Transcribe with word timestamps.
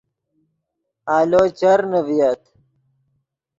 آلو 1.17 1.43
چرنے 1.59 1.99
ڤییت 2.07 2.41